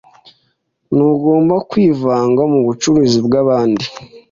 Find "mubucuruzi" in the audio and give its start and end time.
2.51-3.19